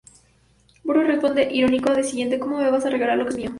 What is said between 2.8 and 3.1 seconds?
a